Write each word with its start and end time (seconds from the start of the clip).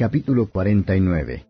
Capítulo 0.00 0.48
49 0.48 1.44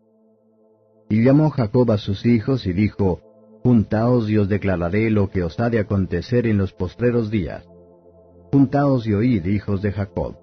Y 1.07 1.23
llamó 1.23 1.51
Jacob 1.51 1.89
a 1.89 1.97
sus 1.97 2.25
hijos 2.25 2.67
y 2.67 2.73
dijo, 2.73 3.21
Juntaos 3.63 4.29
y 4.29 4.37
os 4.37 4.49
declararé 4.49 5.09
lo 5.09 5.29
que 5.29 5.41
os 5.41 5.57
ha 5.61 5.69
de 5.69 5.79
acontecer 5.79 6.45
en 6.45 6.57
los 6.57 6.73
postreros 6.73 7.31
días. 7.31 7.63
Juntaos 8.51 9.07
y 9.07 9.13
oíd, 9.13 9.45
hijos 9.45 9.81
de 9.81 9.93
Jacob, 9.93 10.35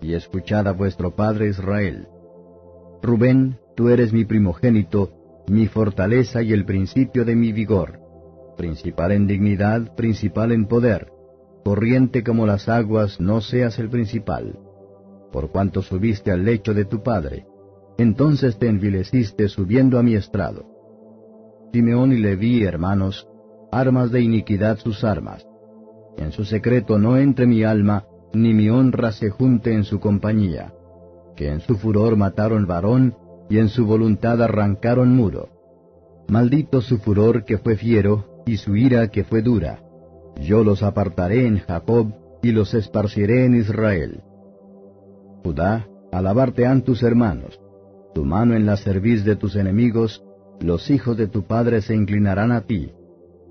y 0.00 0.14
escuchad 0.14 0.68
a 0.68 0.74
vuestro 0.74 1.16
padre 1.16 1.48
Israel. 1.48 2.06
Rubén, 3.02 3.58
tú 3.74 3.88
eres 3.88 4.12
mi 4.12 4.24
primogénito, 4.24 5.10
mi 5.48 5.66
fortaleza 5.66 6.42
y 6.42 6.52
el 6.52 6.64
principio 6.66 7.24
de 7.24 7.34
mi 7.34 7.50
vigor, 7.50 7.98
principal 8.56 9.10
en 9.10 9.26
dignidad, 9.26 9.92
principal 9.96 10.52
en 10.52 10.66
poder, 10.66 11.10
corriente 11.64 12.22
como 12.22 12.46
las 12.46 12.68
aguas, 12.68 13.20
no 13.20 13.40
seas 13.40 13.80
el 13.80 13.90
principal. 13.90 14.56
Por 15.32 15.50
cuanto 15.50 15.82
subiste 15.82 16.30
al 16.30 16.44
lecho 16.44 16.72
de 16.72 16.84
tu 16.84 17.02
padre, 17.02 17.44
entonces 17.98 18.58
te 18.58 18.68
envileciste 18.68 19.48
subiendo 19.48 19.98
a 19.98 20.02
mi 20.02 20.14
estrado. 20.14 20.64
Simeón 21.72 22.12
y 22.12 22.18
Leví, 22.18 22.64
hermanos, 22.64 23.28
armas 23.72 24.10
de 24.10 24.20
iniquidad 24.20 24.78
sus 24.78 25.04
armas. 25.04 25.46
En 26.16 26.32
su 26.32 26.44
secreto 26.44 26.98
no 26.98 27.16
entre 27.16 27.46
mi 27.46 27.64
alma, 27.64 28.04
ni 28.32 28.54
mi 28.54 28.68
honra 28.70 29.12
se 29.12 29.30
junte 29.30 29.72
en 29.72 29.84
su 29.84 30.00
compañía. 30.00 30.72
Que 31.36 31.50
en 31.50 31.60
su 31.60 31.76
furor 31.76 32.16
mataron 32.16 32.66
varón, 32.66 33.14
y 33.50 33.58
en 33.58 33.68
su 33.68 33.86
voluntad 33.86 34.42
arrancaron 34.42 35.14
muro. 35.14 35.48
Maldito 36.28 36.80
su 36.80 36.98
furor 36.98 37.44
que 37.44 37.58
fue 37.58 37.76
fiero, 37.76 38.42
y 38.46 38.56
su 38.56 38.76
ira 38.76 39.08
que 39.08 39.24
fue 39.24 39.42
dura. 39.42 39.80
Yo 40.40 40.64
los 40.64 40.82
apartaré 40.82 41.46
en 41.46 41.58
Jacob, 41.58 42.12
y 42.42 42.52
los 42.52 42.74
esparciré 42.74 43.44
en 43.44 43.56
Israel. 43.56 44.22
Judá, 45.44 45.86
alabarte 46.12 46.66
han 46.66 46.82
tus 46.82 47.02
hermanos. 47.02 47.60
Tu 48.16 48.24
mano 48.24 48.54
en 48.54 48.64
la 48.64 48.78
cerviz 48.78 49.26
de 49.26 49.36
tus 49.36 49.56
enemigos, 49.56 50.24
los 50.58 50.88
hijos 50.88 51.18
de 51.18 51.26
tu 51.26 51.42
padre 51.42 51.82
se 51.82 51.94
inclinarán 51.94 52.50
a 52.50 52.62
ti. 52.62 52.92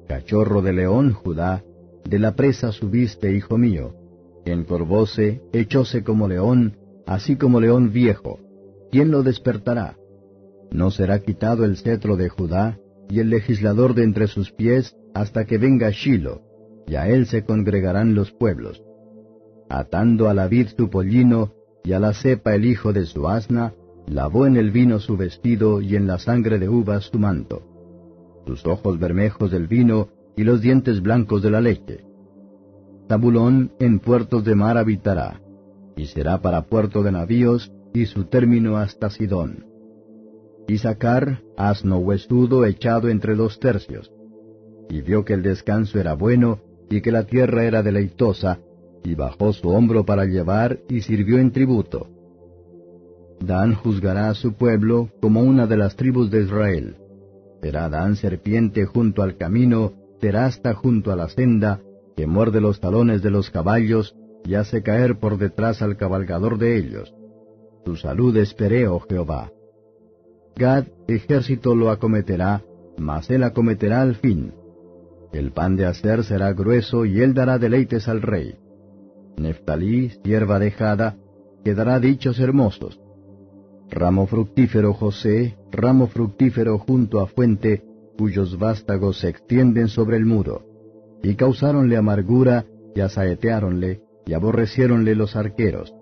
Cachorro 0.08 0.63
de 0.63 0.73
león, 0.73 1.13
Judá, 1.13 1.63
de 2.03 2.17
la 2.17 2.35
presa 2.35 2.71
subiste, 2.71 3.31
hijo 3.31 3.59
mío. 3.59 3.93
Encorvóse, 4.43 5.43
echóse 5.53 6.03
como 6.03 6.27
león, 6.27 6.77
así 7.05 7.36
como 7.36 7.61
león 7.61 7.91
viejo. 7.91 8.39
¿Quién 8.91 9.11
lo 9.11 9.21
despertará? 9.21 9.97
No 10.71 10.89
será 10.89 11.19
quitado 11.19 11.63
el 11.63 11.77
cetro 11.77 12.17
de 12.17 12.30
Judá, 12.30 12.80
y 13.08 13.19
el 13.19 13.30
legislador 13.30 13.93
de 13.93 14.03
entre 14.03 14.25
sus 14.25 14.52
pies, 14.52 14.95
hasta 15.13 15.45
que 15.45 15.59
venga 15.59 15.91
Shilo, 15.91 16.41
y 16.88 16.95
a 16.95 17.08
él 17.08 17.27
se 17.27 17.45
congregarán 17.45 18.16
los 18.16 18.31
pueblos. 18.31 18.81
Atando 19.69 20.27
a 20.27 20.33
la 20.33 20.47
vid 20.47 20.69
su 20.75 20.89
pollino, 20.89 21.53
y 21.83 21.93
a 21.93 21.99
la 21.99 22.16
cepa 22.16 22.55
el 22.55 22.66
hijo 22.66 22.93
de 22.93 23.05
su 23.05 23.27
asna, 23.27 23.75
lavó 24.08 24.45
en 24.45 24.56
el 24.56 24.72
vino 24.72 25.00
su 25.00 25.17
vestido 25.17 25.81
y 25.81 25.95
en 25.95 26.08
la 26.08 26.20
sangre 26.20 26.59
de 26.59 26.70
uvas 26.70 27.06
su 27.06 27.20
manto. 27.20 27.64
Sus 28.45 28.66
ojos 28.66 28.99
bermejos 28.99 29.52
del 29.52 29.67
vino 29.67 30.10
y 30.36 30.43
los 30.43 30.61
dientes 30.61 31.02
blancos 31.02 31.42
de 31.42 31.49
la 31.49 31.61
leche. 31.61 32.05
Tabulón 33.08 33.71
en 33.80 33.99
puertos 33.99 34.44
de 34.44 34.55
mar 34.55 34.77
habitará, 34.77 35.42
y 35.95 36.05
será 36.08 36.42
para 36.42 36.64
puerto 36.64 37.04
de 37.04 37.11
navíos, 37.11 37.71
y 37.94 38.05
su 38.05 38.26
término 38.26 38.77
hasta 38.77 39.10
Sidón. 39.10 39.65
Y 40.67 40.80
sacar 40.80 41.42
asno 41.58 41.99
huesudo 41.99 42.65
echado 42.65 43.10
entre 43.10 43.36
dos 43.36 43.60
tercios. 43.60 44.11
Y 44.89 45.02
vio 45.02 45.23
que 45.23 45.33
el 45.33 45.42
descanso 45.42 45.99
era 45.99 46.14
bueno, 46.14 46.60
y 46.89 47.02
que 47.02 47.11
la 47.11 47.26
tierra 47.26 47.64
era 47.64 47.82
deleitosa, 47.82 48.60
y 49.04 49.15
bajó 49.15 49.54
su 49.54 49.70
hombro 49.70 50.05
para 50.05 50.26
llevar, 50.26 50.80
y 50.89 51.02
sirvió 51.02 51.38
en 51.38 51.52
tributo 51.52 52.14
Dan 53.45 53.76
juzgará 53.76 54.30
a 54.30 54.33
su 54.33 54.54
pueblo 54.54 55.10
como 55.22 55.42
una 55.42 55.67
de 55.67 55.78
las 55.78 55.95
tribus 55.95 56.32
de 56.32 56.42
Israel. 56.44 56.95
Será 57.61 57.89
Dan 57.89 58.16
serpiente 58.16 58.86
junto 58.86 59.22
al 59.22 59.38
camino, 59.38 59.94
terasta 60.20 60.73
junto 60.73 61.11
a 61.11 61.16
la 61.16 61.30
senda, 61.30 61.80
que 62.16 62.26
muerde 62.26 62.60
los 62.60 62.80
talones 62.80 63.22
de 63.22 63.30
los 63.30 63.52
caballos 63.52 64.16
y 64.45 64.56
hace 64.56 64.82
caer 64.82 65.20
por 65.20 65.38
detrás 65.38 65.82
al 65.82 65.95
cabalgador 65.95 66.58
de 66.58 66.78
ellos. 66.78 67.14
Su 67.86 67.95
salud 67.95 68.36
esperé, 68.38 68.88
oh 68.88 69.00
Jehová. 69.00 69.52
Gad, 70.56 70.86
ejército 71.08 71.76
lo 71.76 71.92
acometerá, 71.92 72.64
mas 72.98 73.30
él 73.30 73.44
acometerá 73.44 74.02
al 74.02 74.16
fin. 74.16 74.54
El 75.33 75.52
pan 75.52 75.76
de 75.76 75.86
hacer 75.86 76.23
será 76.23 76.54
grueso 76.54 77.06
y 77.06 77.22
él 77.22 77.33
dará 77.33 77.60
deleites 77.60 78.08
al 78.08 78.22
rey. 78.22 78.56
Neftalí, 79.38 80.12
sierva 80.23 80.58
dejada, 80.58 81.17
quedará 81.64 82.00
dichos 82.00 82.39
hermosos. 82.39 83.05
Ramo 83.89 84.25
fructífero 84.25 84.93
José, 84.93 85.57
ramo 85.71 86.07
fructífero 86.07 86.77
junto 86.79 87.19
a 87.19 87.27
fuente, 87.27 87.83
cuyos 88.17 88.57
vástagos 88.57 89.19
se 89.19 89.29
extienden 89.29 89.87
sobre 89.87 90.17
el 90.17 90.25
muro. 90.25 90.63
Y 91.21 91.35
causáronle 91.35 91.97
amargura, 91.97 92.65
y 92.95 93.01
asaeteáronle, 93.01 94.01
y 94.25 94.33
aborreciéronle 94.33 95.15
los 95.15 95.35
arqueros. 95.35 95.93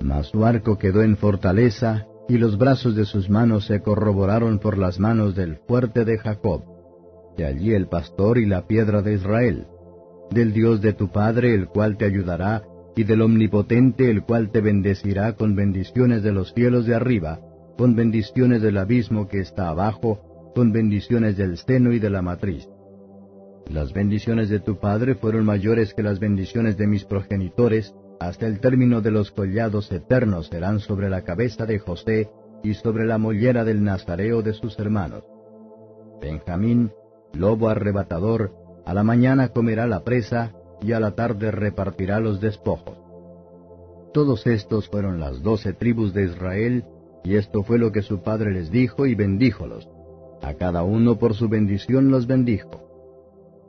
Mas 0.00 0.28
su 0.28 0.44
arco 0.44 0.78
quedó 0.78 1.02
en 1.02 1.16
fortaleza, 1.16 2.06
y 2.28 2.38
los 2.38 2.56
brazos 2.56 2.94
de 2.94 3.04
sus 3.04 3.28
manos 3.28 3.66
se 3.66 3.80
corroboraron 3.80 4.58
por 4.58 4.78
las 4.78 4.98
manos 4.98 5.34
del 5.34 5.56
fuerte 5.66 6.04
de 6.04 6.18
Jacob. 6.18 6.62
De 7.36 7.44
allí 7.44 7.74
el 7.74 7.88
pastor 7.88 8.38
y 8.38 8.46
la 8.46 8.66
piedra 8.66 9.02
de 9.02 9.14
Israel. 9.14 9.66
Del 10.30 10.52
Dios 10.52 10.80
de 10.80 10.92
tu 10.92 11.10
Padre, 11.10 11.54
el 11.54 11.66
cual 11.66 11.96
te 11.96 12.04
ayudará, 12.04 12.62
y 13.00 13.04
del 13.04 13.22
Omnipotente 13.22 14.10
el 14.10 14.24
cual 14.24 14.50
te 14.50 14.60
bendecirá 14.60 15.32
con 15.32 15.56
bendiciones 15.56 16.22
de 16.22 16.32
los 16.32 16.52
cielos 16.52 16.84
de 16.84 16.94
arriba, 16.94 17.40
con 17.78 17.96
bendiciones 17.96 18.60
del 18.60 18.76
abismo 18.76 19.26
que 19.26 19.38
está 19.40 19.68
abajo, 19.68 20.52
con 20.54 20.70
bendiciones 20.70 21.38
del 21.38 21.56
seno 21.56 21.94
y 21.94 21.98
de 21.98 22.10
la 22.10 22.20
matriz. 22.20 22.68
Las 23.70 23.94
bendiciones 23.94 24.50
de 24.50 24.60
tu 24.60 24.78
Padre 24.78 25.14
fueron 25.14 25.46
mayores 25.46 25.94
que 25.94 26.02
las 26.02 26.20
bendiciones 26.20 26.76
de 26.76 26.86
mis 26.86 27.06
progenitores, 27.06 27.94
hasta 28.20 28.46
el 28.46 28.60
término 28.60 29.00
de 29.00 29.12
los 29.12 29.30
collados 29.30 29.90
eternos 29.90 30.48
serán 30.48 30.78
sobre 30.80 31.08
la 31.08 31.22
cabeza 31.22 31.64
de 31.64 31.78
José 31.78 32.28
y 32.62 32.74
sobre 32.74 33.06
la 33.06 33.16
mollera 33.16 33.64
del 33.64 33.82
nazareo 33.82 34.42
de 34.42 34.52
sus 34.52 34.78
hermanos. 34.78 35.24
Benjamín, 36.20 36.92
lobo 37.32 37.70
arrebatador, 37.70 38.52
a 38.84 38.92
la 38.92 39.04
mañana 39.04 39.48
comerá 39.48 39.86
la 39.86 40.04
presa, 40.04 40.52
y 40.82 40.92
a 40.92 41.00
la 41.00 41.12
tarde 41.12 41.50
repartirá 41.50 42.20
los 42.20 42.40
despojos. 42.40 42.98
Todos 44.12 44.46
estos 44.46 44.88
fueron 44.88 45.20
las 45.20 45.42
doce 45.42 45.72
tribus 45.72 46.12
de 46.12 46.24
Israel, 46.24 46.84
y 47.22 47.36
esto 47.36 47.62
fue 47.62 47.78
lo 47.78 47.92
que 47.92 48.02
su 48.02 48.22
padre 48.22 48.52
les 48.52 48.70
dijo 48.70 49.06
y 49.06 49.14
bendíjolos. 49.14 49.88
A 50.42 50.54
cada 50.54 50.82
uno 50.82 51.18
por 51.18 51.34
su 51.34 51.48
bendición 51.48 52.10
los 52.10 52.26
bendijo. 52.26 52.88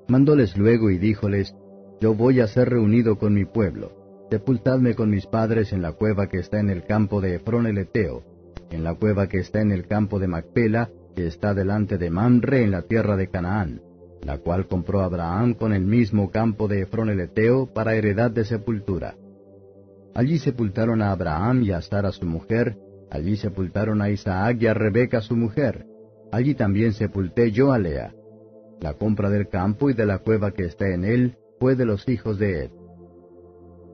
Mandóles 0.08 0.58
luego 0.58 0.90
y 0.90 0.98
díjoles, 0.98 1.56
Yo 2.00 2.16
voy 2.16 2.40
a 2.40 2.48
ser 2.48 2.70
reunido 2.70 3.18
con 3.20 3.34
mi 3.34 3.46
pueblo. 3.46 3.92
Sepultadme 4.32 4.96
con 4.96 5.10
mis 5.10 5.28
padres 5.28 5.74
en 5.74 5.82
la 5.82 5.92
cueva 5.92 6.28
que 6.28 6.40
está 6.40 6.60
en 6.60 6.70
el 6.70 6.86
campo 6.86 7.22
de 7.22 7.36
Efrón 7.36 7.68
el 7.68 7.78
Eteo, 7.78 8.24
en 8.72 8.84
la 8.84 8.96
cueva 8.96 9.28
que 9.28 9.40
está 9.40 9.62
en 9.62 9.72
el 9.72 9.86
campo 9.86 10.18
de 10.18 10.28
Macpela, 10.28 10.90
que 11.16 11.28
está 11.28 11.54
delante 11.54 11.98
de 11.98 12.10
Mamre 12.10 12.64
en 12.64 12.72
la 12.72 12.84
tierra 12.84 13.18
de 13.18 13.28
Canaán 13.30 13.82
la 14.24 14.38
cual 14.38 14.68
compró 14.68 15.02
Abraham 15.02 15.54
con 15.54 15.74
el 15.74 15.84
mismo 15.84 16.30
campo 16.30 16.68
de 16.68 16.82
Efrón 16.82 17.10
el 17.10 17.20
Eteo 17.20 17.68
para 17.74 17.96
heredad 17.96 18.32
de 18.32 18.46
sepultura. 18.46 19.16
Allí 20.14 20.40
sepultaron 20.40 21.02
a 21.02 21.12
Abraham 21.12 21.64
y 21.64 21.72
a 21.72 21.82
Sara 21.82 22.12
su 22.12 22.26
mujer, 22.26 22.78
allí 23.10 23.38
sepultaron 23.38 24.02
a 24.02 24.10
Isaac 24.10 24.58
y 24.60 24.68
a 24.68 24.74
Rebeca 24.74 25.22
su 25.22 25.36
mujer, 25.36 25.86
allí 26.32 26.54
también 26.54 26.94
sepulté 26.94 27.52
yo 27.52 27.72
a 27.72 27.80
Lea. 27.80 28.14
La 28.80 28.94
compra 28.94 29.30
del 29.30 29.48
campo 29.48 29.90
y 29.90 29.94
de 29.94 30.06
la 30.06 30.20
cueva 30.20 30.52
que 30.52 30.66
está 30.66 30.88
en 30.90 31.06
él 31.06 31.38
fue 31.60 31.76
de 31.76 31.86
los 31.86 32.08
hijos 32.10 32.38
de 32.40 32.66
Ed. 32.66 32.72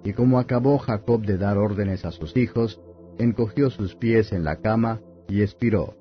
Y 0.03 0.13
como 0.13 0.39
acabó 0.39 0.77
Jacob 0.77 1.25
de 1.25 1.37
dar 1.37 1.57
órdenes 1.57 2.05
a 2.05 2.11
sus 2.11 2.35
hijos, 2.37 2.81
encogió 3.17 3.69
sus 3.69 3.95
pies 3.95 4.31
en 4.31 4.43
la 4.43 4.57
cama 4.57 5.01
y 5.27 5.41
expiró, 5.41 5.95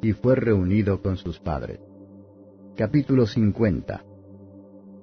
y 0.00 0.12
fue 0.12 0.36
reunido 0.36 1.02
con 1.02 1.16
sus 1.16 1.40
padres. 1.40 1.80
Capítulo 2.74 3.26
50 3.26 4.02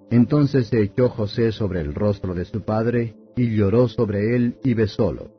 Entonces 0.10 0.70
se 0.70 0.82
echó 0.82 1.08
José 1.08 1.52
sobre 1.52 1.82
el 1.82 1.94
rostro 1.94 2.34
de 2.34 2.46
su 2.46 2.64
padre, 2.64 3.16
y 3.36 3.56
lloró 3.56 3.88
sobre 3.88 4.36
él 4.36 4.58
y 4.64 4.74
besólo. 4.74 5.30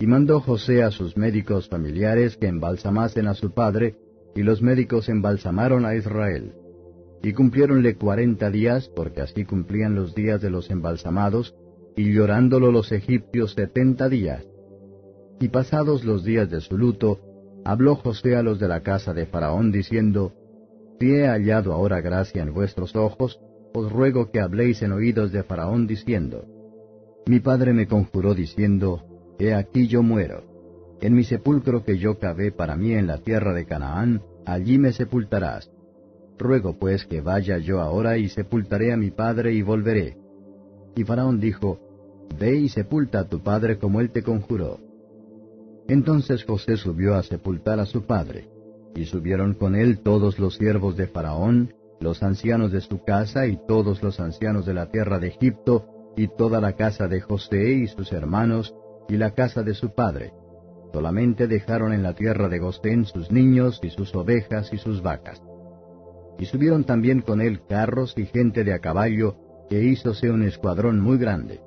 Y 0.00 0.06
mandó 0.06 0.40
José 0.40 0.82
a 0.82 0.90
sus 0.90 1.18
médicos 1.18 1.68
familiares 1.68 2.38
que 2.38 2.46
embalsamasen 2.46 3.28
a 3.28 3.34
su 3.34 3.52
padre, 3.52 3.96
y 4.34 4.44
los 4.44 4.62
médicos 4.62 5.10
embalsamaron 5.10 5.84
a 5.84 5.94
Israel. 5.94 6.54
Y 7.22 7.34
cumpliéronle 7.34 7.96
cuarenta 7.96 8.50
días, 8.50 8.88
porque 8.96 9.20
así 9.20 9.44
cumplían 9.44 9.94
los 9.94 10.14
días 10.14 10.40
de 10.40 10.48
los 10.48 10.70
embalsamados, 10.70 11.54
y 11.96 12.14
llorándolo 12.14 12.72
los 12.72 12.92
egipcios 12.92 13.52
setenta 13.52 14.08
días. 14.08 14.42
Y 15.38 15.48
pasados 15.48 16.02
los 16.02 16.24
días 16.24 16.48
de 16.48 16.62
su 16.62 16.78
luto, 16.78 17.20
habló 17.62 17.94
José 17.96 18.36
a 18.36 18.42
los 18.42 18.58
de 18.58 18.68
la 18.68 18.82
casa 18.82 19.12
de 19.12 19.26
Faraón, 19.26 19.70
diciendo, 19.70 20.32
Si 20.98 21.10
he 21.10 21.26
hallado 21.26 21.72
ahora 21.72 22.00
gracia 22.00 22.42
en 22.42 22.54
vuestros 22.54 22.96
ojos, 22.96 23.38
os 23.74 23.92
ruego 23.92 24.30
que 24.30 24.40
habléis 24.40 24.80
en 24.82 24.92
oídos 24.92 25.32
de 25.32 25.42
Faraón, 25.42 25.86
diciendo, 25.86 26.44
Mi 27.26 27.40
padre 27.40 27.72
me 27.74 27.86
conjuró 27.86 28.34
diciendo, 28.34 29.02
He 29.38 29.52
aquí 29.52 29.86
yo 29.86 30.02
muero. 30.02 30.44
En 31.02 31.14
mi 31.14 31.24
sepulcro 31.24 31.84
que 31.84 31.98
yo 31.98 32.18
cavé 32.18 32.52
para 32.52 32.76
mí 32.76 32.94
en 32.94 33.06
la 33.06 33.18
tierra 33.18 33.52
de 33.52 33.66
Canaán, 33.66 34.22
allí 34.46 34.78
me 34.78 34.92
sepultarás. 34.92 35.70
Ruego 36.38 36.78
pues 36.78 37.04
que 37.04 37.20
vaya 37.20 37.58
yo 37.58 37.80
ahora 37.80 38.16
y 38.16 38.28
sepultaré 38.30 38.92
a 38.92 38.96
mi 38.96 39.10
padre 39.10 39.52
y 39.52 39.60
volveré. 39.60 40.16
Y 40.94 41.04
Faraón 41.04 41.38
dijo, 41.38 41.78
Ve 42.38 42.56
y 42.56 42.68
sepulta 42.70 43.20
a 43.20 43.28
tu 43.28 43.42
padre 43.42 43.78
como 43.78 44.00
él 44.00 44.10
te 44.10 44.22
conjuró. 44.22 44.80
Entonces 45.88 46.44
José 46.44 46.76
subió 46.76 47.14
a 47.14 47.22
sepultar 47.22 47.78
a 47.78 47.86
su 47.86 48.02
padre, 48.02 48.48
y 48.96 49.04
subieron 49.04 49.54
con 49.54 49.76
él 49.76 50.00
todos 50.00 50.38
los 50.38 50.56
siervos 50.56 50.96
de 50.96 51.06
Faraón, 51.06 51.74
los 52.00 52.22
ancianos 52.22 52.72
de 52.72 52.80
su 52.80 53.04
casa 53.04 53.46
y 53.46 53.58
todos 53.68 54.02
los 54.02 54.18
ancianos 54.20 54.66
de 54.66 54.74
la 54.74 54.90
tierra 54.90 55.18
de 55.18 55.28
Egipto, 55.28 55.86
y 56.16 56.28
toda 56.28 56.60
la 56.60 56.72
casa 56.72 57.06
de 57.06 57.20
José 57.20 57.72
y 57.72 57.86
sus 57.88 58.12
hermanos, 58.12 58.74
y 59.08 59.16
la 59.16 59.32
casa 59.32 59.62
de 59.62 59.74
su 59.74 59.94
padre. 59.94 60.32
Solamente 60.92 61.46
dejaron 61.46 61.92
en 61.92 62.02
la 62.02 62.14
tierra 62.14 62.48
de 62.48 62.58
Gosén 62.58 63.04
sus 63.04 63.30
niños 63.30 63.80
y 63.82 63.90
sus 63.90 64.14
ovejas 64.14 64.72
y 64.72 64.78
sus 64.78 65.02
vacas. 65.02 65.42
Y 66.38 66.46
subieron 66.46 66.84
también 66.84 67.20
con 67.20 67.42
él 67.42 67.60
carros 67.68 68.14
y 68.16 68.24
gente 68.24 68.64
de 68.64 68.72
a 68.72 68.78
caballo, 68.78 69.36
que 69.68 69.82
hízose 69.82 70.30
un 70.30 70.42
escuadrón 70.42 71.00
muy 71.00 71.18
grande. 71.18 71.60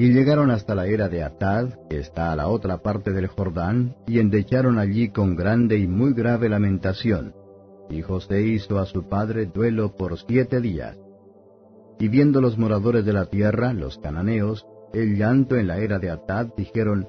Y 0.00 0.14
llegaron 0.14 0.50
hasta 0.50 0.74
la 0.74 0.86
era 0.86 1.10
de 1.10 1.22
Atad, 1.22 1.74
que 1.90 1.98
está 1.98 2.32
a 2.32 2.36
la 2.36 2.48
otra 2.48 2.78
parte 2.78 3.12
del 3.12 3.26
Jordán, 3.26 3.96
y 4.06 4.18
endecharon 4.18 4.78
allí 4.78 5.10
con 5.10 5.36
grande 5.36 5.76
y 5.76 5.86
muy 5.86 6.14
grave 6.14 6.48
lamentación. 6.48 7.34
Y 7.90 8.00
José 8.00 8.40
hizo 8.40 8.78
a 8.78 8.86
su 8.86 9.10
padre 9.10 9.44
duelo 9.44 9.94
por 9.94 10.16
siete 10.16 10.62
días. 10.62 10.96
Y 11.98 12.08
viendo 12.08 12.40
los 12.40 12.56
moradores 12.56 13.04
de 13.04 13.12
la 13.12 13.26
tierra, 13.26 13.74
los 13.74 13.98
cananeos, 13.98 14.66
el 14.94 15.18
llanto 15.18 15.56
en 15.56 15.66
la 15.66 15.76
era 15.76 15.98
de 15.98 16.08
Atad, 16.08 16.46
dijeron, 16.56 17.06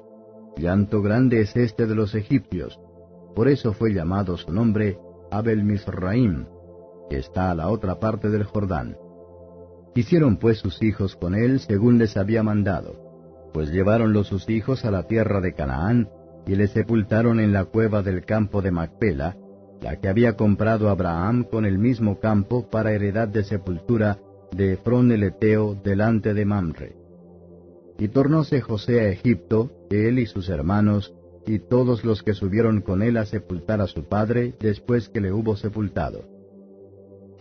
Llanto 0.58 1.00
grande 1.00 1.40
es 1.40 1.56
este 1.56 1.86
de 1.86 1.94
los 1.94 2.14
egipcios. 2.14 2.78
Por 3.34 3.48
eso 3.48 3.72
fue 3.72 3.94
llamado 3.94 4.36
su 4.36 4.52
nombre 4.52 4.98
Abel 5.30 5.64
Misraim, 5.64 6.44
que 7.08 7.16
está 7.16 7.52
a 7.52 7.54
la 7.54 7.70
otra 7.70 7.98
parte 7.98 8.28
del 8.28 8.44
Jordán. 8.44 8.98
Hicieron 9.94 10.36
pues 10.38 10.58
sus 10.58 10.82
hijos 10.82 11.16
con 11.16 11.34
él 11.34 11.60
según 11.60 11.98
les 11.98 12.16
había 12.16 12.42
mandado, 12.42 13.50
pues 13.52 13.70
lleváronlo 13.70 14.24
sus 14.24 14.48
hijos 14.48 14.84
a 14.84 14.90
la 14.90 15.06
tierra 15.06 15.40
de 15.40 15.52
Canaán, 15.52 16.08
y 16.46 16.56
le 16.56 16.66
sepultaron 16.66 17.38
en 17.40 17.52
la 17.52 17.66
cueva 17.66 18.02
del 18.02 18.24
campo 18.24 18.62
de 18.62 18.70
Macpela, 18.70 19.36
la 19.80 20.00
que 20.00 20.08
había 20.08 20.36
comprado 20.36 20.88
Abraham 20.88 21.44
con 21.44 21.66
el 21.66 21.78
mismo 21.78 22.20
campo 22.20 22.70
para 22.70 22.92
heredad 22.92 23.28
de 23.28 23.44
sepultura 23.44 24.18
de 24.56 24.74
Efrón 24.74 25.12
el 25.12 25.22
Eteo 25.24 25.74
delante 25.74 26.34
de 26.34 26.44
Mamre. 26.44 26.96
Y 27.98 28.08
tornóse 28.08 28.60
José 28.60 29.00
a 29.00 29.08
Egipto, 29.08 29.70
él 29.90 30.18
y 30.18 30.26
sus 30.26 30.48
hermanos, 30.48 31.14
y 31.46 31.58
todos 31.58 32.04
los 32.04 32.22
que 32.22 32.34
subieron 32.34 32.80
con 32.80 33.02
él 33.02 33.16
a 33.16 33.26
sepultar 33.26 33.80
a 33.80 33.86
su 33.86 34.04
padre 34.04 34.54
después 34.60 35.08
que 35.08 35.20
le 35.20 35.32
hubo 35.32 35.56
sepultado. 35.56 36.31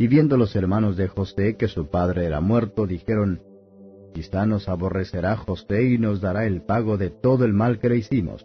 Y 0.02 0.08
viendo 0.08 0.36
los 0.36 0.56
hermanos 0.56 0.98
de 0.98 1.08
José 1.08 1.58
que 1.58 1.68
su 1.68 1.86
padre 1.92 2.26
era 2.26 2.42
muerto, 2.42 2.88
dijeron, 2.88 3.40
Quizá 4.16 4.48
nos 4.48 4.68
aborrecerá 4.68 5.38
José 5.38 5.84
y 5.84 6.00
nos 6.00 6.22
dará 6.22 6.48
el 6.48 6.64
pago 6.64 6.98
de 6.98 7.12
todo 7.12 7.46
el 7.46 7.54
mal 7.54 7.78
que 7.78 7.90
le 7.90 7.98
hicimos. 7.98 8.44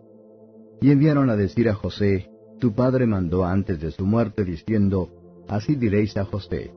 Y 0.82 0.90
enviaron 0.90 1.30
a 1.30 1.34
decir 1.36 1.70
a 1.70 1.74
José, 1.74 2.28
Tu 2.60 2.74
padre 2.74 3.06
mandó 3.06 3.46
antes 3.46 3.80
de 3.80 3.90
su 3.90 4.04
muerte, 4.04 4.44
diciendo, 4.44 5.08
Así 5.48 5.76
diréis 5.76 6.18
a 6.18 6.26
José, 6.26 6.74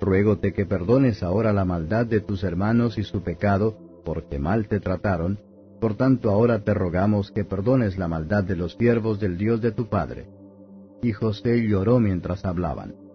Ruégote 0.00 0.52
que 0.52 0.66
perdones 0.66 1.22
ahora 1.22 1.52
la 1.52 1.64
maldad 1.64 2.04
de 2.04 2.18
tus 2.18 2.42
hermanos 2.42 2.98
y 2.98 3.04
su 3.04 3.22
pecado, 3.22 3.78
porque 4.04 4.40
mal 4.40 4.66
te 4.66 4.80
trataron, 4.80 5.38
por 5.80 5.94
tanto 5.94 6.30
ahora 6.30 6.64
te 6.64 6.74
rogamos 6.74 7.30
que 7.30 7.44
perdones 7.44 7.96
la 7.96 8.08
maldad 8.08 8.42
de 8.42 8.56
los 8.56 8.72
siervos 8.72 9.20
del 9.20 9.38
Dios 9.38 9.60
de 9.60 9.70
tu 9.70 9.88
padre. 9.88 10.26
Y 11.02 11.12
José 11.12 11.64
lloró 11.68 12.00
mientras 12.00 12.44
hablaban. 12.44 13.07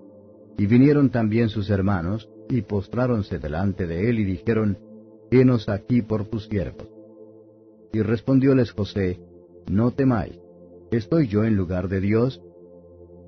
Y 0.58 0.66
vinieron 0.68 1.10
también 1.10 1.50
sus 1.50 1.70
hermanos, 1.70 2.30
y 2.50 2.62
postráronse 2.62 3.40
delante 3.40 3.88
de 3.88 4.10
él 4.10 4.20
y 4.20 4.26
dijeron, 4.26 4.78
Henos 5.32 5.68
aquí 5.70 6.02
por 6.02 6.26
tus 6.26 6.46
siervos. 6.46 6.88
Y 7.92 8.02
respondióles 8.02 8.72
José, 8.72 9.20
No 9.68 9.92
temáis, 9.92 10.40
¿estoy 10.92 11.28
yo 11.28 11.44
en 11.44 11.56
lugar 11.56 11.88
de 11.88 12.02
Dios? 12.02 12.42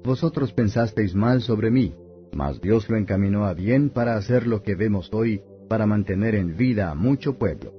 Vosotros 0.04 0.54
pensasteis 0.54 1.16
mal 1.16 1.42
sobre 1.42 1.72
mí, 1.72 1.96
mas 2.36 2.62
Dios 2.62 2.90
lo 2.90 2.98
encaminó 2.98 3.46
a 3.46 3.54
bien 3.54 3.90
para 3.90 4.16
hacer 4.16 4.46
lo 4.46 4.62
que 4.62 4.76
vemos 4.76 5.12
hoy, 5.14 5.42
para 5.68 5.88
mantener 5.88 6.36
en 6.36 6.56
vida 6.56 6.92
a 6.92 6.96
mucho 6.96 7.40
pueblo. 7.40 7.74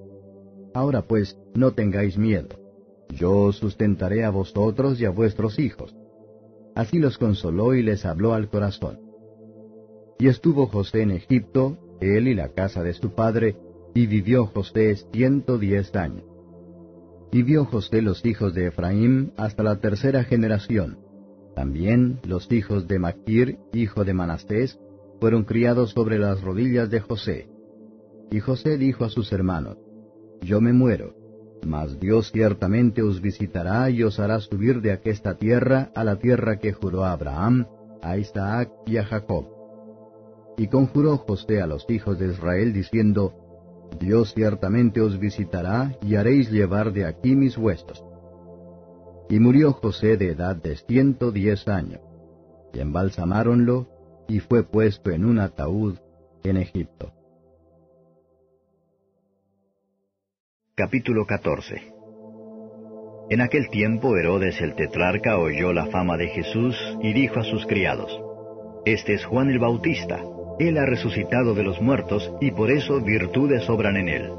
Ahora 0.75 1.03
pues, 1.03 1.39
no 1.55 1.73
tengáis 1.73 2.19
miedo. 2.19 2.49
Yo 3.11 3.33
os 3.33 3.57
sustentaré 3.57 4.25
a 4.25 4.31
vosotros 4.31 5.01
y 5.01 5.05
a 5.05 5.11
vuestros 5.11 5.59
hijos. 5.59 5.95
Así 6.75 6.99
los 6.99 7.17
consoló 7.17 7.75
y 7.75 7.83
les 7.83 8.05
habló 8.05 8.35
al 8.35 8.49
corazón. 8.49 9.06
Y 10.19 10.29
estuvo 10.29 10.67
José 10.67 11.03
en 11.03 11.11
Egipto, 11.11 11.77
él 12.01 12.29
y 12.29 12.35
la 12.35 12.49
casa 12.49 12.83
de 12.83 12.95
su 12.95 13.15
padre, 13.15 13.57
y 13.95 14.07
vivió 14.07 14.47
José 14.47 14.97
ciento 15.13 15.59
diez 15.59 15.95
años. 15.95 16.25
Y 17.33 17.43
vio 17.43 17.65
José 17.67 18.01
los 18.01 18.25
hijos 18.25 18.55
de 18.55 18.69
Efraín 18.69 19.33
hasta 19.37 19.63
la 19.63 19.79
tercera 19.81 20.25
generación. 20.25 20.99
También 21.55 22.21
los 22.27 22.51
hijos 22.51 22.87
de 22.87 22.99
Maquir, 22.99 23.59
hijo 23.73 24.05
de 24.05 24.15
Manastés, 24.15 24.79
fueron 25.21 25.45
criados 25.45 25.91
sobre 25.91 26.19
las 26.19 26.43
rodillas 26.43 26.91
de 26.91 27.01
José. 27.01 27.49
Y 28.31 28.41
José 28.41 28.79
dijo 28.79 29.05
a 29.05 29.11
sus 29.11 29.33
hermanos, 29.33 29.77
Yo 30.41 30.61
me 30.61 30.73
muero, 30.73 31.15
mas 31.67 31.99
Dios 32.01 32.31
ciertamente 32.33 33.03
os 33.03 33.21
visitará 33.21 33.91
y 33.91 34.03
os 34.03 34.19
hará 34.19 34.41
subir 34.41 34.81
de 34.81 34.93
aquesta 34.93 35.37
tierra 35.37 35.91
a 35.95 36.05
la 36.05 36.17
tierra 36.19 36.59
que 36.59 36.73
juró 36.73 37.05
a 37.05 37.13
Abraham, 37.13 37.67
a 38.03 38.19
Isaac 38.19 38.71
y 38.87 38.99
a 38.99 39.05
Jacob 39.05 39.56
y 40.57 40.69
conjuró 40.69 41.19
José 41.19 41.61
a 41.61 41.67
los 41.67 41.89
hijos 41.91 42.19
de 42.19 42.29
Israel 42.29 42.73
diciendo, 42.73 43.35
Dios 43.99 44.33
ciertamente 44.35 45.01
os 45.01 45.19
visitará 45.19 45.93
y 46.03 46.17
haréis 46.17 46.51
llevar 46.51 46.93
de 46.93 47.07
aquí 47.07 47.35
mis 47.37 47.57
huesos. 47.57 48.05
Y 49.29 49.39
murió 49.39 49.73
José 49.73 50.17
de 50.17 50.31
edad 50.31 50.57
de 50.57 50.77
ciento 50.77 51.33
diez 51.33 51.67
años, 51.69 52.01
y 52.73 52.81
embalsamáronlo, 52.81 53.89
y 54.29 54.41
fue 54.41 54.65
puesto 54.65 55.11
en 55.11 55.25
un 55.25 55.39
ataúd 55.39 55.99
en 56.43 56.57
Egipto. 56.57 57.13
Capítulo 60.75 61.27
14 61.27 61.93
En 63.31 63.41
aquel 63.41 63.69
tiempo 63.71 64.17
Herodes 64.17 64.61
el 64.61 64.75
tetrarca 64.75 65.39
oyó 65.39 65.73
la 65.73 65.87
fama 65.87 66.17
de 66.17 66.29
Jesús 66.29 66.77
y 67.03 67.13
dijo 67.15 67.41
a 67.41 67.45
sus 67.45 67.67
criados, 67.67 68.13
Este 68.85 69.15
es 69.15 69.25
Juan 69.25 69.49
el 69.49 69.59
Bautista 69.59 70.21
él 70.59 70.79
ha 70.79 70.87
resucitado 70.87 71.55
de 71.55 71.63
los 71.63 71.81
muertos 71.81 72.33
y 72.41 72.51
por 72.51 72.71
eso 72.71 73.01
virtudes 73.01 73.65
sobran 73.65 73.97
en 73.97 74.09
él. 74.09 74.31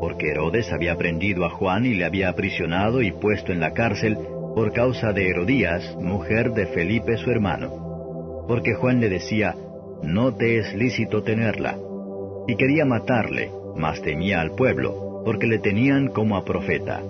Porque 0.00 0.30
Herodes 0.30 0.72
había 0.72 0.96
prendido 0.96 1.44
a 1.44 1.50
Juan 1.50 1.84
y 1.86 1.94
le 1.94 2.04
había 2.04 2.28
aprisionado 2.28 3.02
y 3.02 3.12
puesto 3.12 3.52
en 3.52 3.60
la 3.60 3.72
cárcel 3.72 4.16
por 4.54 4.72
causa 4.72 5.12
de 5.12 5.28
Herodías, 5.28 5.96
mujer 6.00 6.52
de 6.52 6.66
Felipe 6.66 7.16
su 7.16 7.30
hermano. 7.30 8.44
Porque 8.46 8.74
Juan 8.74 9.00
le 9.00 9.08
decía, 9.08 9.54
no 10.02 10.34
te 10.34 10.58
es 10.58 10.74
lícito 10.74 11.22
tenerla. 11.22 11.76
Y 12.46 12.56
quería 12.56 12.84
matarle, 12.84 13.50
mas 13.76 14.02
temía 14.02 14.40
al 14.40 14.52
pueblo, 14.52 15.22
porque 15.24 15.46
le 15.46 15.58
tenían 15.58 16.08
como 16.08 16.36
a 16.36 16.44
profeta. 16.44 17.00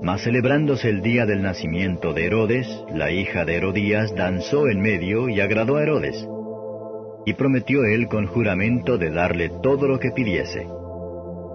Mas 0.00 0.22
celebrándose 0.22 0.88
el 0.88 1.02
día 1.02 1.26
del 1.26 1.42
nacimiento 1.42 2.12
de 2.12 2.26
Herodes, 2.26 2.68
la 2.94 3.10
hija 3.10 3.44
de 3.44 3.56
Herodías 3.56 4.14
danzó 4.14 4.68
en 4.68 4.80
medio 4.80 5.28
y 5.28 5.40
agradó 5.40 5.76
a 5.76 5.82
Herodes 5.82 6.28
y 7.28 7.34
prometió 7.34 7.84
él 7.84 8.08
con 8.08 8.26
juramento 8.26 8.96
de 8.96 9.10
darle 9.10 9.50
todo 9.62 9.86
lo 9.86 9.98
que 10.00 10.12
pidiese. 10.12 10.66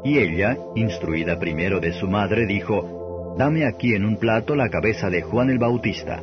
Y 0.04 0.20
ella, 0.20 0.56
instruida 0.76 1.40
primero 1.40 1.80
de 1.80 1.94
su 1.94 2.08
madre, 2.08 2.46
dijo, 2.46 3.36
Dame 3.40 3.66
aquí 3.66 3.96
en 3.96 4.06
un 4.06 4.18
plato 4.18 4.56
la 4.56 4.70
cabeza 4.70 5.10
de 5.10 5.24
Juan 5.24 5.50
el 5.50 5.58
Bautista. 5.58 6.22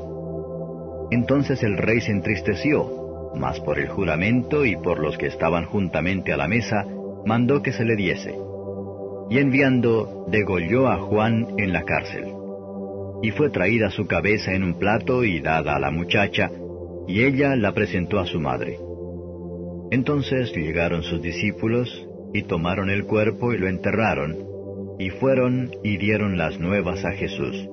Entonces 1.10 1.64
el 1.64 1.78
rey 1.78 2.00
se 2.00 2.12
entristeció, 2.12 3.32
mas 3.34 3.58
por 3.58 3.80
el 3.80 3.88
juramento 3.88 4.64
y 4.64 4.76
por 4.76 5.00
los 5.00 5.18
que 5.18 5.26
estaban 5.26 5.64
juntamente 5.64 6.32
a 6.32 6.36
la 6.36 6.46
mesa, 6.46 6.86
mandó 7.26 7.60
que 7.60 7.72
se 7.72 7.84
le 7.84 7.96
diese. 7.96 8.32
y 9.30 9.38
enviando 9.38 10.26
degolló 10.28 10.86
a 10.86 10.98
Juan 10.98 11.54
en 11.58 11.72
la 11.72 11.82
cárcel. 11.82 12.24
Y 13.20 13.32
fue 13.32 13.50
traída 13.50 13.90
su 13.90 14.06
cabeza 14.06 14.52
en 14.52 14.62
un 14.62 14.74
plato 14.74 15.24
y 15.24 15.40
dada 15.40 15.74
a 15.74 15.80
la 15.80 15.90
muchacha, 15.90 16.52
y 17.08 17.24
ella 17.24 17.56
la 17.56 17.72
presentó 17.72 18.20
a 18.20 18.26
su 18.26 18.38
madre. 18.38 18.78
Entonces 19.90 20.52
llegaron 20.54 21.02
sus 21.02 21.20
discípulos, 21.20 22.06
y 22.32 22.42
tomaron 22.42 22.90
el 22.90 23.04
cuerpo 23.04 23.52
y 23.52 23.58
lo 23.58 23.68
enterraron, 23.68 24.36
y 24.98 25.10
fueron 25.10 25.70
y 25.82 25.96
dieron 25.96 26.38
las 26.38 26.60
nuevas 26.60 27.04
a 27.04 27.12
Jesús. 27.12 27.68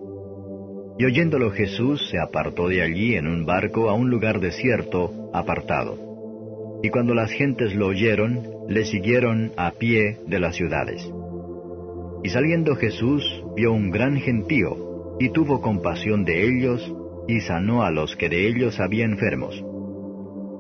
Y 0.98 1.06
oyéndolo 1.06 1.52
Jesús 1.52 2.10
se 2.10 2.20
apartó 2.20 2.70
de 2.70 2.82
allí 2.82 3.16
en 3.16 3.28
un 3.28 3.46
barco 3.46 3.90
a 3.90 3.94
un 3.94 4.10
lugar 4.10 4.40
desierto, 4.40 5.30
apartado. 5.32 6.80
Y 6.82 6.90
cuando 6.90 7.14
las 7.14 7.32
gentes 7.32 7.76
lo 7.76 7.88
oyeron, 7.88 8.42
le 8.68 8.84
siguieron 8.86 9.52
a 9.58 9.72
pie 9.72 10.18
de 10.26 10.40
las 10.40 10.56
ciudades. 10.56 11.08
Y 12.24 12.30
saliendo 12.30 12.76
Jesús 12.76 13.24
vio 13.56 13.74
un 13.74 13.92
gran 13.92 14.18
gentío, 14.18 15.16
y 15.20 15.30
tuvo 15.30 15.62
compasión 15.62 16.26
de 16.26 16.48
ellos, 16.48 16.94
y 17.28 17.42
sanó 17.42 17.84
a 17.84 17.92
los 17.92 18.16
que 18.16 18.30
de 18.30 18.48
ellos 18.48 18.80
había 18.80 19.06
enfermos. 19.06 19.64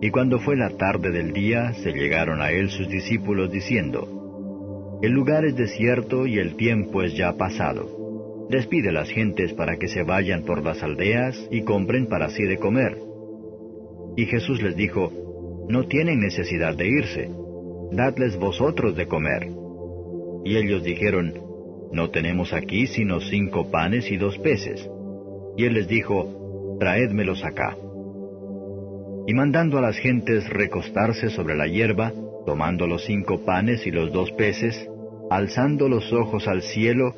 Y 0.01 0.12
cuando 0.12 0.39
fue 0.39 0.56
la 0.56 0.70
tarde 0.70 1.12
del 1.12 1.34
día, 1.34 1.74
se 1.74 1.92
llegaron 1.92 2.42
a 2.42 2.51
él 2.51 2.70
sus 2.70 2.88
discípulos 2.88 3.51
diciendo, 3.51 5.00
El 5.01 5.12
lugar 5.12 5.46
es 5.46 5.56
desierto 5.56 6.27
y 6.27 6.38
el 6.38 6.56
tiempo 6.56 7.01
es 7.01 7.16
ya 7.16 7.34
pasado. 7.34 8.48
Despide 8.50 8.92
las 8.92 9.10
gentes 9.10 9.54
para 9.54 9.77
que 9.77 9.88
se 9.88 10.04
vayan 10.04 10.44
por 10.44 10.63
las 10.63 10.82
aldeas 10.84 11.36
y 11.51 11.63
compren 11.63 12.08
para 12.08 12.30
sí 12.30 12.44
de 12.44 12.58
comer. 12.58 12.98
Y 14.16 14.25
Jesús 14.25 14.62
les 14.62 14.75
dijo, 14.75 15.12
No 15.68 15.88
tienen 15.88 16.20
necesidad 16.20 16.75
de 16.75 16.88
irse, 16.88 17.30
dadles 17.92 18.38
vosotros 18.38 18.96
de 18.96 19.08
comer. 19.08 19.50
Y 20.46 20.56
ellos 20.56 20.84
dijeron, 20.84 21.48
no 21.92 22.10
tenemos 22.10 22.54
aquí 22.54 22.88
sino 22.88 23.20
cinco 23.22 23.72
panes 23.72 24.12
y 24.12 24.18
dos 24.18 24.38
peces. 24.39 24.89
Y 25.56 25.66
él 25.66 25.74
les 25.74 25.88
dijo, 25.88 26.77
Traédmelos 26.80 27.44
acá. 27.44 27.75
Y 29.28 29.34
mandando 29.34 29.78
a 29.78 29.82
las 29.82 29.98
gentes 29.98 30.50
recostarse 30.50 31.30
sobre 31.30 31.56
la 31.56 31.68
hierba, 31.68 32.14
tomando 32.46 32.88
los 32.88 33.04
cinco 33.06 33.44
panes 33.44 33.86
y 33.86 33.92
los 33.92 34.14
dos 34.14 34.32
peces, 34.32 34.90
alzando 35.30 35.90
los 35.90 36.14
ojos 36.14 36.48
al 36.48 36.62
cielo, 36.62 37.14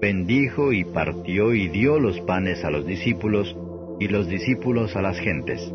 bendijo 0.00 0.72
y 0.72 0.84
partió 0.84 1.54
y 1.54 1.68
dio 1.68 2.00
los 2.00 2.20
panes 2.22 2.64
a 2.64 2.70
los 2.70 2.84
discípulos, 2.84 3.56
y 4.00 4.08
los 4.08 4.26
discípulos 4.28 4.96
a 4.96 5.02
las 5.02 5.20
gentes. 5.20 5.72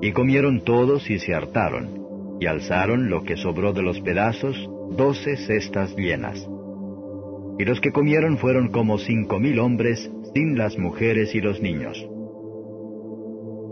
Y 0.00 0.10
comieron 0.10 0.64
todos 0.64 1.08
y 1.08 1.20
se 1.20 1.32
hartaron, 1.32 2.36
y 2.40 2.46
alzaron 2.46 3.08
lo 3.08 3.22
que 3.22 3.36
sobró 3.36 3.72
de 3.72 3.82
los 3.82 4.00
pedazos, 4.00 4.68
doce 4.96 5.36
cestas 5.36 5.94
llenas. 5.94 6.44
Y 7.56 7.64
los 7.64 7.80
que 7.80 7.92
comieron 7.92 8.38
fueron 8.38 8.72
como 8.72 8.98
cinco 8.98 9.38
mil 9.38 9.60
hombres, 9.60 10.10
sin 10.34 10.58
las 10.58 10.76
mujeres 10.76 11.36
y 11.36 11.40
los 11.40 11.60
niños. 11.60 12.04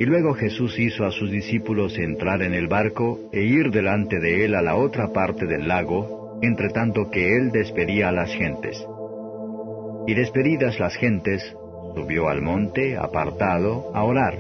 Y 0.01 0.07
luego 0.07 0.33
Jesús 0.33 0.79
hizo 0.79 1.05
a 1.05 1.11
sus 1.11 1.31
discípulos 1.31 1.99
entrar 1.99 2.41
en 2.41 2.55
el 2.55 2.69
barco 2.69 3.19
e 3.33 3.43
ir 3.43 3.71
delante 3.71 4.19
de 4.19 4.47
él 4.47 4.55
a 4.55 4.63
la 4.63 4.77
otra 4.77 5.13
parte 5.13 5.47
del 5.47 5.69
lago, 5.69 6.39
entre 6.41 6.71
tanto 6.71 7.11
que 7.11 7.37
él 7.37 7.53
despedía 7.53 8.09
a 8.09 8.13
las 8.13 8.33
gentes. 8.33 8.83
Y 10.07 10.15
despedidas 10.15 10.81
las 10.81 10.97
gentes, 10.97 11.55
subió 11.95 12.31
al 12.31 12.41
monte, 12.41 12.97
apartado, 12.97 13.91
a 13.95 14.03
orar. 14.05 14.39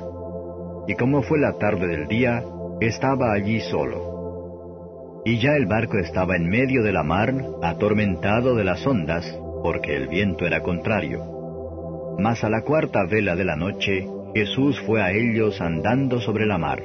Y 0.88 0.95
como 0.95 1.21
fue 1.21 1.38
la 1.38 1.52
tarde 1.59 1.88
del 1.88 2.09
día, 2.09 2.43
estaba 2.81 3.35
allí 3.35 3.61
solo. 3.61 5.23
Y 5.26 5.40
ya 5.40 5.57
el 5.57 5.67
barco 5.67 5.99
estaba 5.99 6.37
en 6.37 6.49
medio 6.49 6.83
de 6.83 6.93
la 6.93 7.02
mar, 7.02 7.35
atormentado 7.62 8.55
de 8.55 8.64
las 8.64 8.87
ondas, 8.87 9.38
porque 9.62 9.95
el 9.95 10.09
viento 10.09 10.47
era 10.47 10.62
contrario. 10.62 12.17
Mas 12.19 12.43
a 12.45 12.49
la 12.49 12.62
cuarta 12.62 13.05
vela 13.05 13.37
de 13.37 13.45
la 13.45 13.57
noche, 13.57 14.07
Jesús 14.34 14.80
fue 14.87 15.02
a 15.02 15.12
ellos 15.12 15.60
andando 15.60 16.20
sobre 16.20 16.46
la 16.46 16.56
mar. 16.56 16.82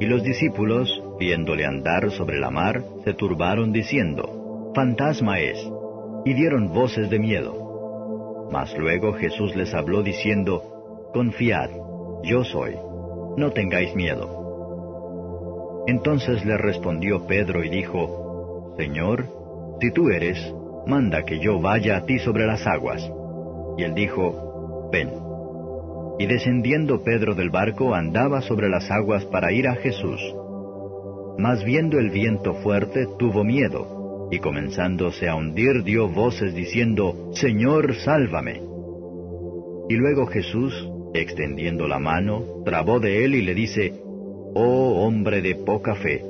Y 0.00 0.06
los 0.06 0.24
discípulos, 0.24 1.02
viéndole 1.18 1.64
andar 1.64 2.10
sobre 2.10 2.40
la 2.40 2.50
mar, 2.50 2.82
se 3.04 3.14
turbaron 3.14 3.72
diciendo, 3.72 4.72
Fantasma 4.74 5.38
es, 5.38 5.58
y 6.24 6.34
dieron 6.34 6.72
voces 6.72 7.08
de 7.10 7.20
miedo. 7.20 8.48
Mas 8.50 8.76
luego 8.76 9.12
Jesús 9.12 9.54
les 9.54 9.72
habló 9.72 10.02
diciendo, 10.02 11.10
Confiad, 11.12 11.70
yo 12.24 12.42
soy, 12.42 12.74
no 13.36 13.52
tengáis 13.52 13.94
miedo. 13.94 15.84
Entonces 15.86 16.44
le 16.44 16.56
respondió 16.58 17.26
Pedro 17.26 17.62
y 17.64 17.68
dijo, 17.68 18.74
Señor, 18.78 19.26
si 19.80 19.92
tú 19.92 20.10
eres, 20.10 20.38
manda 20.86 21.24
que 21.24 21.38
yo 21.38 21.60
vaya 21.60 21.98
a 21.98 22.04
ti 22.04 22.18
sobre 22.18 22.46
las 22.46 22.66
aguas. 22.66 23.08
Y 23.78 23.84
él 23.84 23.94
dijo, 23.94 24.88
Ven. 24.92 25.31
Y 26.22 26.26
descendiendo 26.26 27.02
Pedro 27.02 27.34
del 27.34 27.50
barco 27.50 27.96
andaba 27.96 28.42
sobre 28.42 28.68
las 28.68 28.88
aguas 28.92 29.24
para 29.24 29.50
ir 29.50 29.66
a 29.66 29.74
Jesús. 29.74 30.20
Mas 31.36 31.64
viendo 31.64 31.98
el 31.98 32.10
viento 32.10 32.54
fuerte, 32.62 33.08
tuvo 33.18 33.42
miedo, 33.42 34.28
y 34.30 34.38
comenzándose 34.38 35.28
a 35.28 35.34
hundir 35.34 35.82
dio 35.82 36.08
voces 36.08 36.54
diciendo, 36.54 37.32
Señor, 37.32 37.96
sálvame. 37.96 38.62
Y 39.88 39.96
luego 39.96 40.26
Jesús, 40.26 40.72
extendiendo 41.12 41.88
la 41.88 41.98
mano, 41.98 42.44
trabó 42.64 43.00
de 43.00 43.24
él 43.24 43.34
y 43.34 43.42
le 43.42 43.54
dice, 43.54 43.92
Oh 44.54 45.04
hombre 45.04 45.42
de 45.42 45.56
poca 45.56 45.96
fe, 45.96 46.22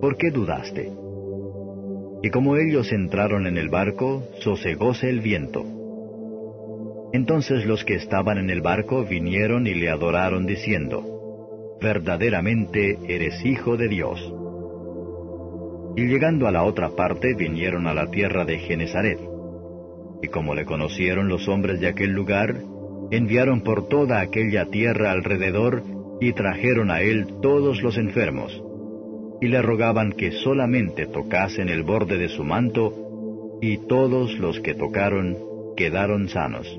¿por 0.00 0.16
qué 0.16 0.30
dudaste? 0.30 0.90
Y 2.22 2.30
como 2.30 2.56
ellos 2.56 2.90
entraron 2.90 3.46
en 3.46 3.58
el 3.58 3.68
barco, 3.68 4.22
sosegóse 4.40 5.10
el 5.10 5.20
viento. 5.20 5.75
Entonces 7.16 7.64
los 7.64 7.82
que 7.82 7.94
estaban 7.94 8.36
en 8.36 8.50
el 8.50 8.60
barco 8.60 9.06
vinieron 9.06 9.66
y 9.66 9.72
le 9.72 9.88
adoraron 9.88 10.44
diciendo, 10.44 11.78
Verdaderamente 11.80 12.98
eres 13.08 13.42
hijo 13.42 13.78
de 13.78 13.88
Dios. 13.88 14.20
Y 15.96 16.08
llegando 16.08 16.46
a 16.46 16.52
la 16.52 16.62
otra 16.64 16.90
parte 16.90 17.32
vinieron 17.32 17.86
a 17.86 17.94
la 17.94 18.10
tierra 18.10 18.44
de 18.44 18.58
Genezaret. 18.58 19.18
Y 20.22 20.28
como 20.28 20.54
le 20.54 20.66
conocieron 20.66 21.28
los 21.28 21.48
hombres 21.48 21.80
de 21.80 21.88
aquel 21.88 22.10
lugar, 22.10 22.54
enviaron 23.10 23.62
por 23.62 23.88
toda 23.88 24.20
aquella 24.20 24.66
tierra 24.66 25.10
alrededor 25.10 25.84
y 26.20 26.34
trajeron 26.34 26.90
a 26.90 27.00
él 27.00 27.26
todos 27.40 27.82
los 27.82 27.96
enfermos, 27.96 28.62
y 29.40 29.48
le 29.48 29.62
rogaban 29.62 30.12
que 30.12 30.32
solamente 30.32 31.06
tocasen 31.06 31.70
el 31.70 31.82
borde 31.82 32.18
de 32.18 32.28
su 32.28 32.44
manto, 32.44 33.58
y 33.62 33.78
todos 33.86 34.38
los 34.38 34.60
que 34.60 34.74
tocaron 34.74 35.38
quedaron 35.78 36.28
sanos. 36.28 36.78